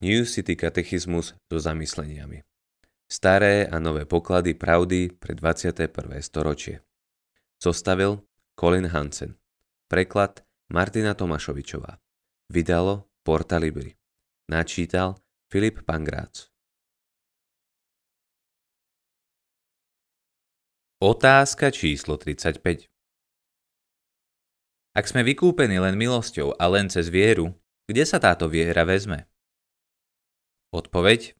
New 0.00 0.28
City 0.28 0.56
katechizmus 0.56 1.32
so 1.48 1.56
zamysleniami. 1.56 2.44
Staré 3.08 3.64
a 3.64 3.80
nové 3.80 4.04
poklady 4.04 4.52
pravdy 4.52 5.08
pre 5.16 5.32
21. 5.32 5.88
storočie. 6.20 6.84
Zostavil 7.56 8.20
Colin 8.60 8.92
Hansen. 8.92 9.40
Preklad 9.88 10.44
Martina 10.68 11.16
Tomašovičová. 11.16 11.96
Vydalo 12.52 13.08
Porta 13.24 13.56
Libri. 13.56 13.96
Načítal 14.52 15.16
Filip 15.48 15.80
Pangrác. 15.88 16.52
Otázka 21.00 21.72
číslo 21.72 22.20
35 22.20 22.92
Ak 24.92 25.08
sme 25.08 25.24
vykúpení 25.24 25.80
len 25.80 25.96
milosťou 25.96 26.52
a 26.60 26.64
len 26.68 26.92
cez 26.92 27.08
vieru, 27.08 27.56
kde 27.88 28.04
sa 28.04 28.20
táto 28.20 28.52
viera 28.52 28.84
vezme? 28.84 29.24
Odpoveď? 30.74 31.36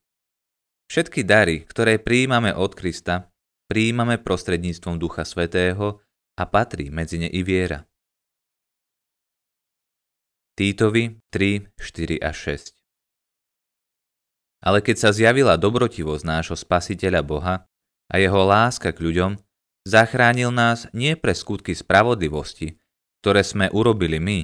Všetky 0.87 1.27
dary, 1.27 1.67
ktoré 1.67 1.99
prijímame 1.99 2.55
od 2.55 2.71
Krista, 2.71 3.27
prijímame 3.67 4.15
prostredníctvom 4.23 4.95
Ducha 4.95 5.27
Svetého 5.27 5.99
a 6.39 6.43
patrí 6.47 6.87
medzi 6.87 7.19
ne 7.19 7.27
i 7.27 7.43
viera. 7.43 7.83
Týtovi 10.57 11.19
3, 11.29 11.75
4 11.75 12.23
a 12.23 12.31
6 12.33 12.73
Ale 14.63 14.79
keď 14.81 14.95
sa 14.97 15.09
zjavila 15.13 15.53
dobrotivosť 15.59 16.23
nášho 16.25 16.57
Spasiteľa 16.57 17.21
Boha 17.21 17.55
a 18.09 18.15
jeho 18.17 18.41
láska 18.47 18.95
k 18.95 19.03
ľuďom, 19.03 19.37
zachránil 19.85 20.49
nás 20.49 20.87
nie 20.95 21.13
pre 21.19 21.35
skutky 21.35 21.75
spravodlivosti, 21.75 22.79
ktoré 23.21 23.43
sme 23.43 23.67
urobili 23.69 24.17
my, 24.17 24.39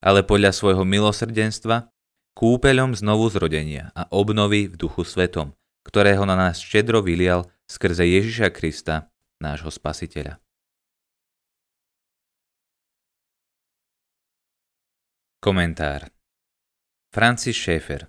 ale 0.00 0.22
podľa 0.22 0.54
svojho 0.54 0.86
milosrdenstva 0.86 1.90
kúpeľom 2.32 2.96
znovu 2.96 3.28
zrodenia 3.28 3.92
a 3.92 4.08
obnovy 4.08 4.68
v 4.68 4.74
duchu 4.76 5.04
svetom, 5.04 5.52
ktorého 5.84 6.24
na 6.24 6.36
nás 6.36 6.60
štedro 6.62 7.04
vylial 7.04 7.48
skrze 7.68 8.04
Ježiša 8.08 8.48
Krista, 8.52 9.12
nášho 9.42 9.68
spasiteľa. 9.68 10.38
Komentár 15.42 16.06
Francis 17.10 17.58
Schaeffer 17.58 18.06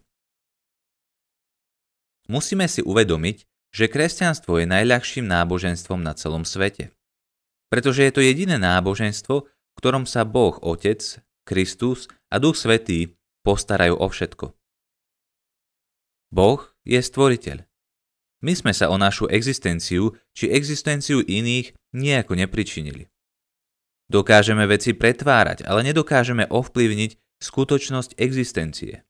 Musíme 2.30 2.70
si 2.70 2.86
uvedomiť, 2.86 3.38
že 3.74 3.90
kresťanstvo 3.90 4.62
je 4.62 4.70
najľahším 4.70 5.26
náboženstvom 5.26 6.06
na 6.06 6.14
celom 6.14 6.46
svete. 6.46 6.94
Pretože 7.74 8.06
je 8.06 8.14
to 8.14 8.22
jediné 8.22 8.62
náboženstvo, 8.62 9.50
v 9.50 9.78
ktorom 9.82 10.06
sa 10.06 10.22
Boh 10.30 10.62
Otec, 10.62 11.02
Kristus 11.42 12.06
a 12.30 12.38
Duch 12.38 12.54
Svetý 12.54 13.18
postarajú 13.44 14.00
o 14.00 14.08
všetko. 14.10 14.56
Boh 16.34 16.66
je 16.88 16.98
stvoriteľ. 16.98 17.62
My 18.44 18.54
sme 18.58 18.74
sa 18.76 18.92
o 18.92 18.98
našu 19.00 19.30
existenciu 19.30 20.18
či 20.36 20.52
existenciu 20.52 21.22
iných 21.24 21.78
nejako 21.96 22.36
nepričinili. 22.36 23.08
Dokážeme 24.12 24.68
veci 24.68 24.92
pretvárať, 24.92 25.64
ale 25.64 25.86
nedokážeme 25.88 26.50
ovplyvniť 26.52 27.40
skutočnosť 27.40 28.20
existencie. 28.20 29.08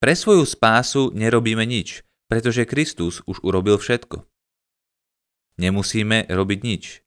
Pre 0.00 0.14
svoju 0.16 0.48
spásu 0.48 1.12
nerobíme 1.12 1.62
nič, 1.68 2.02
pretože 2.26 2.66
Kristus 2.66 3.20
už 3.28 3.44
urobil 3.44 3.76
všetko. 3.76 4.24
Nemusíme 5.60 6.24
robiť 6.32 6.60
nič. 6.64 7.04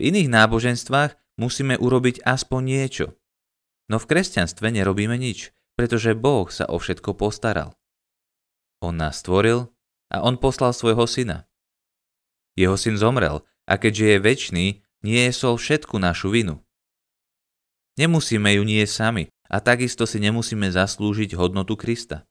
V 0.00 0.08
iných 0.08 0.32
náboženstvách 0.32 1.12
musíme 1.36 1.76
urobiť 1.76 2.24
aspoň 2.24 2.60
niečo. 2.64 3.06
No 3.90 3.98
v 3.98 4.08
kresťanstve 4.08 4.70
nerobíme 4.70 5.18
nič, 5.18 5.50
pretože 5.74 6.14
Boh 6.14 6.46
sa 6.52 6.68
o 6.68 6.78
všetko 6.78 7.16
postaral. 7.18 7.74
On 8.82 8.94
nás 8.94 9.22
stvoril 9.22 9.70
a 10.10 10.22
on 10.22 10.36
poslal 10.38 10.74
svojho 10.74 11.06
syna. 11.06 11.46
Jeho 12.58 12.76
syn 12.76 13.00
zomrel 13.00 13.42
a 13.64 13.78
keďže 13.78 14.04
je 14.04 14.18
väčší, 14.18 14.66
niesol 15.02 15.56
všetku 15.56 15.96
našu 15.98 16.30
vinu. 16.30 16.60
Nemusíme 17.98 18.56
ju 18.56 18.62
nie 18.64 18.84
sami 18.88 19.28
a 19.48 19.60
takisto 19.60 20.08
si 20.08 20.16
nemusíme 20.20 20.68
zaslúžiť 20.72 21.36
hodnotu 21.36 21.76
Krista. 21.76 22.24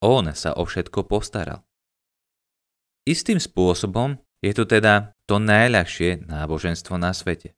On 0.00 0.24
sa 0.36 0.56
o 0.56 0.64
všetko 0.64 1.04
postaral. 1.08 1.64
Istým 3.04 3.36
spôsobom 3.36 4.16
je 4.40 4.52
to 4.56 4.64
teda 4.64 5.12
to 5.28 5.36
najľahšie 5.40 6.24
náboženstvo 6.24 6.96
na 6.96 7.12
svete. 7.12 7.56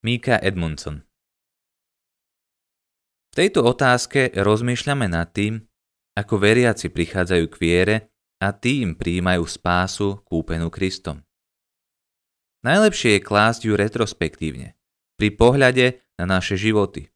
Mika 0.00 0.40
Edmundson 0.40 1.04
V 3.28 3.34
tejto 3.36 3.68
otázke 3.68 4.32
rozmýšľame 4.32 5.12
nad 5.12 5.28
tým, 5.28 5.60
ako 6.16 6.40
veriaci 6.40 6.88
prichádzajú 6.88 7.44
k 7.52 7.56
viere 7.60 7.96
a 8.40 8.48
tým 8.56 8.96
príjmajú 8.96 9.44
spásu 9.44 10.24
kúpenú 10.24 10.72
Kristom. 10.72 11.20
Najlepšie 12.64 13.20
je 13.20 13.26
klásť 13.28 13.60
ju 13.68 13.76
retrospektívne, 13.76 14.72
pri 15.20 15.28
pohľade 15.36 16.00
na 16.16 16.24
naše 16.24 16.56
životy. 16.56 17.12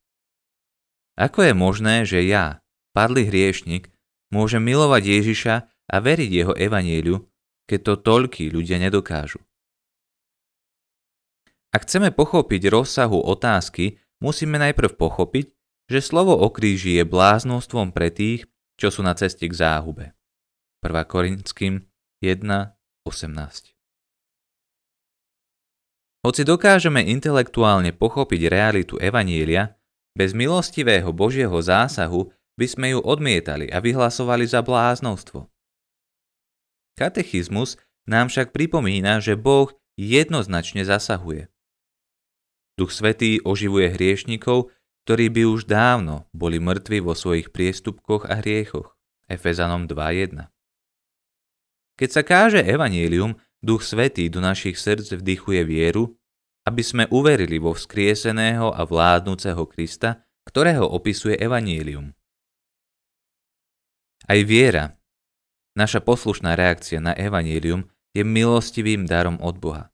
Ako 1.16 1.40
je 1.40 1.56
možné, 1.56 2.04
že 2.04 2.20
ja, 2.28 2.60
padlý 2.92 3.32
hriešnik, 3.32 3.88
môžem 4.28 4.60
milovať 4.60 5.08
Ježiša 5.08 5.54
a 5.88 5.96
veriť 6.04 6.28
jeho 6.28 6.52
evanieliu, 6.52 7.24
keď 7.64 7.80
to 7.80 7.94
toľkí 8.04 8.52
ľudia 8.52 8.76
nedokážu? 8.76 9.40
Ak 11.74 11.90
chceme 11.90 12.14
pochopiť 12.14 12.70
rozsahu 12.70 13.18
otázky, 13.18 13.98
musíme 14.22 14.62
najprv 14.62 14.94
pochopiť, 14.94 15.50
že 15.90 15.98
slovo 15.98 16.38
o 16.38 16.46
kríži 16.46 17.02
je 17.02 17.04
bláznostvom 17.04 17.90
pre 17.90 18.14
tých, 18.14 18.46
čo 18.78 18.94
sú 18.94 19.02
na 19.02 19.18
ceste 19.18 19.50
k 19.50 19.54
záhube. 19.58 20.14
1 20.86 21.10
Korinským 21.10 21.82
1.18 22.22 23.74
Hoci 26.24 26.42
dokážeme 26.46 27.04
intelektuálne 27.10 27.90
pochopiť 27.90 28.40
realitu 28.48 28.94
Evanielia, 29.02 29.74
bez 30.14 30.30
milostivého 30.30 31.10
Božieho 31.10 31.58
zásahu 31.58 32.30
by 32.54 32.66
sme 32.70 32.86
ju 32.94 33.02
odmietali 33.02 33.66
a 33.66 33.82
vyhlasovali 33.82 34.46
za 34.46 34.62
bláznostvo. 34.62 35.50
Katechizmus 36.94 37.82
nám 38.06 38.30
však 38.30 38.54
pripomína, 38.54 39.18
že 39.18 39.34
Boh 39.34 39.74
jednoznačne 39.98 40.86
zasahuje. 40.86 41.50
Duch 42.74 42.90
Svetý 42.90 43.38
oživuje 43.46 43.94
hriešnikov, 43.94 44.74
ktorí 45.06 45.30
by 45.30 45.42
už 45.46 45.70
dávno 45.70 46.26
boli 46.34 46.58
mŕtvi 46.58 46.98
vo 46.98 47.14
svojich 47.14 47.54
priestupkoch 47.54 48.26
a 48.26 48.42
hriechoch. 48.42 48.98
Efezanom 49.30 49.86
2.1 49.86 50.50
Keď 51.94 52.08
sa 52.10 52.22
káže 52.26 52.60
evanílium, 52.60 53.38
Duch 53.62 53.86
Svetý 53.86 54.28
do 54.28 54.42
našich 54.42 54.76
srdc 54.76 55.22
vdychuje 55.22 55.62
vieru, 55.64 56.18
aby 56.66 56.82
sme 56.82 57.04
uverili 57.14 57.62
vo 57.62 57.72
vzkrieseného 57.72 58.74
a 58.74 58.82
vládnúceho 58.82 59.64
Krista, 59.70 60.26
ktorého 60.44 60.84
opisuje 60.84 61.38
evanílium. 61.38 62.12
Aj 64.24 64.40
viera, 64.42 64.98
naša 65.78 66.02
poslušná 66.02 66.58
reakcia 66.58 66.98
na 66.98 67.14
evanílium, 67.14 67.86
je 68.16 68.26
milostivým 68.26 69.06
darom 69.06 69.38
od 69.38 69.62
Boha. 69.62 69.93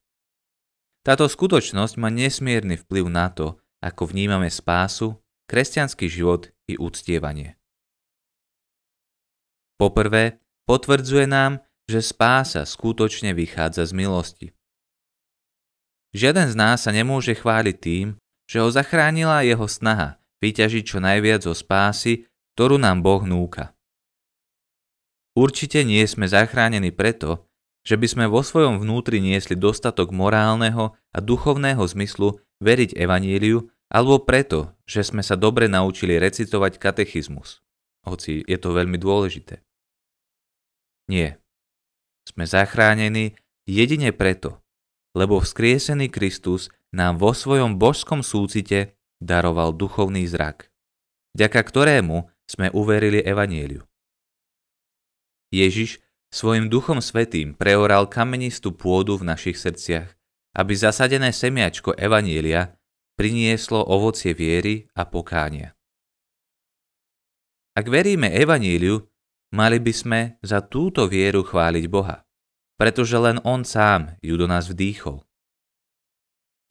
Táto 1.01 1.25
skutočnosť 1.25 1.97
má 1.97 2.13
nesmierny 2.13 2.77
vplyv 2.77 3.09
na 3.09 3.33
to, 3.33 3.57
ako 3.81 4.13
vnímame 4.13 4.53
spásu, 4.53 5.17
kresťanský 5.49 6.07
život 6.13 6.53
i 6.69 6.77
úctievanie. 6.77 7.57
Poprvé, 9.81 10.39
potvrdzuje 10.69 11.25
nám, 11.25 11.65
že 11.89 12.05
spása 12.05 12.69
skutočne 12.69 13.33
vychádza 13.33 13.89
z 13.89 13.93
milosti. 13.97 14.49
Žiaden 16.13 16.53
z 16.53 16.57
nás 16.59 16.85
sa 16.85 16.93
nemôže 16.93 17.33
chváliť 17.33 17.77
tým, 17.81 18.21
že 18.45 18.61
ho 18.61 18.69
zachránila 18.69 19.47
jeho 19.47 19.65
snaha 19.65 20.21
vyťažiť 20.45 20.85
čo 20.85 20.99
najviac 21.01 21.47
zo 21.47 21.55
spásy, 21.57 22.29
ktorú 22.55 22.77
nám 22.77 23.01
Boh 23.01 23.23
núka. 23.25 23.73
Určite 25.39 25.87
nie 25.87 26.03
sme 26.05 26.27
zachránení 26.27 26.91
preto, 26.91 27.50
že 27.81 27.97
by 27.97 28.07
sme 28.07 28.25
vo 28.29 28.45
svojom 28.45 28.81
vnútri 28.81 29.19
niesli 29.25 29.57
dostatok 29.57 30.13
morálneho 30.13 30.93
a 31.13 31.19
duchovného 31.19 31.81
zmyslu 31.81 32.41
veriť 32.61 32.97
evaníliu, 32.97 33.69
alebo 33.91 34.23
preto, 34.23 34.77
že 34.87 35.03
sme 35.03 35.25
sa 35.25 35.35
dobre 35.35 35.67
naučili 35.67 36.21
recitovať 36.21 36.79
katechizmus, 36.79 37.65
hoci 38.07 38.45
je 38.47 38.59
to 38.61 38.71
veľmi 38.71 39.01
dôležité. 39.01 39.65
Nie. 41.11 41.43
Sme 42.23 42.47
zachránení 42.47 43.35
jedine 43.67 44.15
preto, 44.15 44.63
lebo 45.19 45.43
vzkriesený 45.43 46.07
Kristus 46.13 46.71
nám 46.95 47.19
vo 47.19 47.35
svojom 47.35 47.81
božskom 47.81 48.23
súcite 48.23 48.95
daroval 49.19 49.75
duchovný 49.75 50.23
zrak, 50.31 50.71
vďaka 51.35 51.61
ktorému 51.67 52.31
sme 52.47 52.71
uverili 52.71 53.19
evaníliu. 53.23 53.83
Ježiš 55.51 55.99
Svojim 56.31 56.71
duchom 56.71 57.03
svetým 57.03 57.59
preoral 57.59 58.07
kamenistú 58.07 58.71
pôdu 58.71 59.19
v 59.19 59.27
našich 59.27 59.59
srdciach, 59.59 60.15
aby 60.55 60.73
zasadené 60.79 61.35
semiačko 61.35 61.99
Evanielia 61.99 62.79
prinieslo 63.19 63.83
ovocie 63.83 64.31
viery 64.31 64.87
a 64.95 65.05
pokánia. 65.11 65.75
Ak 67.75 67.87
veríme 67.91 68.31
evaníliu, 68.31 69.03
mali 69.55 69.79
by 69.83 69.93
sme 69.95 70.21
za 70.43 70.63
túto 70.63 71.11
vieru 71.11 71.43
chváliť 71.43 71.85
Boha, 71.91 72.23
pretože 72.79 73.19
len 73.19 73.43
On 73.43 73.67
sám 73.67 74.15
ju 74.23 74.35
do 74.39 74.47
nás 74.47 74.71
vdýchol. 74.71 75.23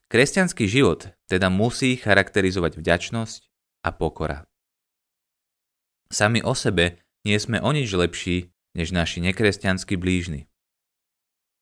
Kresťanský 0.09 0.65
život 0.65 1.13
teda 1.29 1.53
musí 1.53 1.99
charakterizovať 1.99 2.81
vďačnosť 2.81 3.41
a 3.85 3.89
pokora. 3.93 4.39
Sami 6.09 6.41
o 6.41 6.57
sebe 6.57 7.05
nie 7.27 7.37
sme 7.37 7.61
o 7.61 7.69
nič 7.69 7.93
lepší 7.93 8.49
než 8.73 8.93
naši 8.93 9.21
nekresťanskí 9.23 9.95
blížni. 9.97 10.49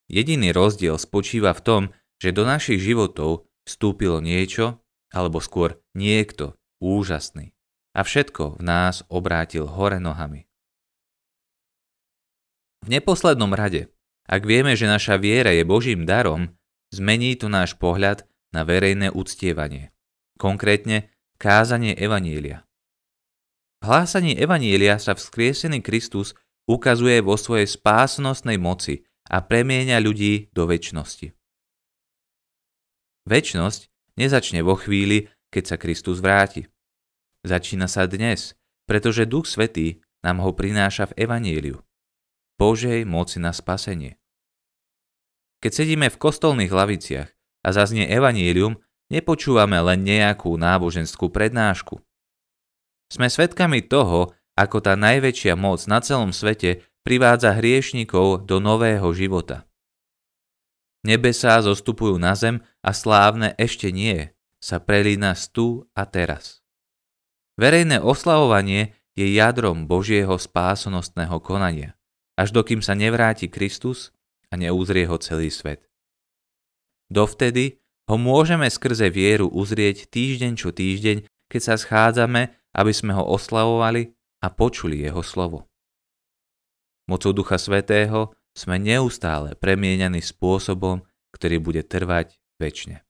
Jediný 0.07 0.55
rozdiel 0.55 0.95
spočíva 0.95 1.51
v 1.51 1.63
tom, 1.63 1.83
že 2.17 2.31
do 2.31 2.47
našich 2.47 2.79
životov 2.79 3.47
vstúpilo 3.67 4.23
niečo, 4.23 4.79
alebo 5.11 5.39
skôr 5.43 5.79
niekto 5.95 6.55
úžasný 6.79 7.57
a 7.97 8.05
všetko 8.05 8.59
v 8.59 8.63
nás 8.63 9.01
obrátil 9.09 9.65
hore 9.65 9.97
nohami. 9.97 10.45
V 12.85 12.87
neposlednom 12.93 13.51
rade, 13.57 13.89
ak 14.29 14.45
vieme, 14.45 14.77
že 14.77 14.85
naša 14.85 15.17
viera 15.17 15.49
je 15.49 15.65
Božím 15.65 16.05
darom, 16.05 16.53
zmení 16.93 17.33
to 17.35 17.49
náš 17.49 17.73
pohľad 17.75 18.29
na 18.53 18.61
verejné 18.63 19.09
uctievanie, 19.09 19.91
konkrétne 20.37 21.09
kázanie 21.41 21.97
Evanília. 21.97 22.63
V 23.81 23.89
hlásaní 23.89 24.37
Evanília 24.37 25.01
sa 25.01 25.17
vzkriesený 25.17 25.81
Kristus 25.81 26.37
ukazuje 26.67 27.23
vo 27.23 27.39
svojej 27.39 27.65
spásnostnej 27.65 28.59
moci 28.59 29.07
a 29.31 29.39
premieňa 29.39 29.97
ľudí 30.03 30.51
do 30.51 30.67
väčšnosti. 30.67 31.31
Väčnosť 33.27 33.81
nezačne 34.19 34.63
vo 34.63 34.75
chvíli, 34.75 35.31
keď 35.51 35.63
sa 35.63 35.75
Kristus 35.79 36.19
vráti. 36.19 36.67
Začína 37.43 37.87
sa 37.87 38.07
dnes, 38.07 38.55
pretože 38.87 39.27
Duch 39.27 39.47
Svetý 39.47 40.03
nám 40.23 40.43
ho 40.43 40.51
prináša 40.51 41.11
v 41.11 41.27
Evaníliu. 41.27 41.79
Božej 42.57 43.03
moci 43.03 43.37
na 43.37 43.53
spasenie. 43.53 44.17
Keď 45.61 45.71
sedíme 45.73 46.07
v 46.09 46.19
kostolných 46.21 46.73
laviciach 46.73 47.29
a 47.65 47.69
zaznie 47.69 48.05
Evanílium, 48.09 48.77
nepočúvame 49.13 49.77
len 49.81 50.05
nejakú 50.05 50.53
náboženskú 50.57 51.29
prednášku. 51.29 52.01
Sme 53.07 53.31
svedkami 53.31 53.85
toho, 53.85 54.35
ako 54.57 54.81
tá 54.81 54.97
najväčšia 54.97 55.53
moc 55.53 55.85
na 55.85 56.01
celom 56.01 56.33
svete 56.33 56.81
privádza 57.05 57.53
hriešnikov 57.55 58.49
do 58.49 58.57
nového 58.57 59.05
života. 59.13 59.69
Nebesá 61.05 61.61
zostupujú 61.61 62.17
na 62.17 62.33
zem 62.33 62.59
a 62.81 62.91
slávne 62.91 63.53
ešte 63.55 63.93
nie, 63.93 64.33
sa 64.57 64.81
prelína 64.81 65.37
tu 65.53 65.85
a 65.93 66.03
teraz. 66.09 66.65
Verejné 67.55 68.01
oslavovanie 68.01 68.97
je 69.13 69.29
jadrom 69.31 69.85
Božieho 69.85 70.35
spásonostného 70.35 71.37
konania, 71.39 71.95
až 72.35 72.51
dokým 72.51 72.81
sa 72.81 72.97
nevráti 72.97 73.47
Kristus 73.47 74.11
a 74.49 74.57
neuzrie 74.57 75.05
ho 75.05 75.15
celý 75.21 75.53
svet. 75.53 75.85
Dovtedy 77.07 77.79
ho 78.09 78.19
môžeme 78.19 78.67
skrze 78.67 79.07
vieru 79.13 79.47
uzrieť 79.47 80.11
týždeň 80.11 80.51
čo 80.59 80.75
týždeň, 80.75 81.23
keď 81.47 81.61
sa 81.63 81.75
schádzame, 81.79 82.51
aby 82.75 82.91
sme 82.91 83.15
ho 83.15 83.23
oslavovali 83.23 84.16
a 84.43 84.47
počuli 84.53 85.01
jeho 85.01 85.25
slovo. 85.25 85.65
Mocou 87.07 87.31
Ducha 87.31 87.55
Svetého 87.55 88.35
sme 88.51 88.81
neustále 88.81 89.55
premieňaní 89.55 90.19
spôsobom, 90.19 91.05
ktorý 91.31 91.61
bude 91.61 91.81
trvať 91.85 92.35
väčšine. 92.59 93.05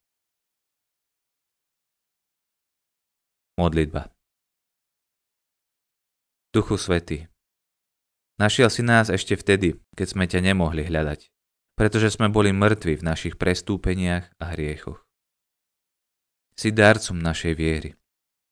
Modlitba 3.58 4.14
Duchu 6.54 6.78
Svety, 6.78 7.26
našiel 8.38 8.70
si 8.70 8.86
nás 8.86 9.10
ešte 9.10 9.34
vtedy, 9.34 9.82
keď 9.98 10.08
sme 10.08 10.30
ťa 10.30 10.46
nemohli 10.46 10.86
hľadať, 10.86 11.34
pretože 11.74 12.14
sme 12.14 12.30
boli 12.30 12.54
mŕtvi 12.54 13.02
v 13.02 13.08
našich 13.08 13.36
prestúpeniach 13.42 14.30
a 14.38 14.54
hriechoch. 14.54 15.02
Si 16.54 16.70
darcom 16.70 17.18
našej 17.18 17.54
viery 17.58 17.98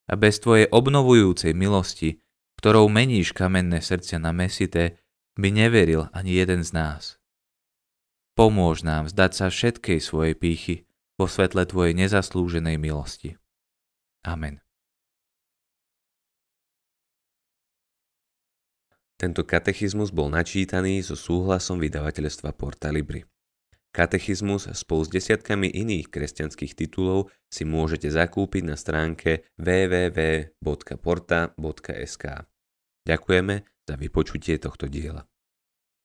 a 0.10 0.18
bez 0.18 0.42
tvojej 0.42 0.69
obnovujúcej 0.74 1.54
milosti, 1.54 2.25
ktorou 2.60 2.88
meníš 2.88 3.36
kamenné 3.36 3.84
srdcia 3.84 4.18
na 4.18 4.31
mesité, 4.31 5.00
by 5.36 5.52
neveril 5.52 6.07
ani 6.16 6.40
jeden 6.40 6.63
z 6.63 6.72
nás. 6.72 7.19
Pomôž 8.36 8.84
nám 8.84 9.07
vzdať 9.12 9.31
sa 9.31 9.48
všetkej 9.52 10.00
svojej 10.00 10.36
pýchy 10.36 10.75
vo 11.16 11.28
svetle 11.28 11.63
Tvojej 11.68 11.96
nezaslúženej 11.96 12.75
milosti. 12.75 13.36
Amen. 14.28 14.60
Tento 19.16 19.48
katechizmus 19.48 20.12
bol 20.12 20.28
načítaný 20.28 21.00
so 21.00 21.16
súhlasom 21.16 21.80
vydavateľstva 21.80 22.52
Porta 22.52 22.92
Libri. 22.92 23.24
Katechizmus 23.95 24.68
spolu 24.75 25.07
s 25.07 25.09
desiatkami 25.15 25.71
iných 25.71 26.12
kresťanských 26.12 26.75
titulov 26.75 27.31
si 27.47 27.63
môžete 27.63 28.12
zakúpiť 28.12 28.68
na 28.68 28.75
stránke 28.75 29.47
www.porta.sk. 29.56 30.44
Ďakujeme 33.07 33.56
za 33.88 33.95
vypočutie 33.95 34.59
tohto 34.59 34.92
diela. 34.92 35.24